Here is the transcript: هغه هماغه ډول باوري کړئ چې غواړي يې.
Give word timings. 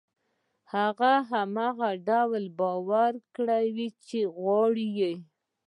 هغه 0.73 1.11
هماغه 1.31 1.89
ډول 2.07 2.43
باوري 2.59 3.21
کړئ 3.35 3.67
چې 4.07 4.19
غواړي 4.39 4.87
يې. 4.99 5.13